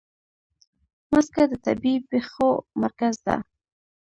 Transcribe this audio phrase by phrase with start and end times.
[1.11, 2.49] مځکه د طبیعي پېښو
[2.81, 3.35] مرکز ده.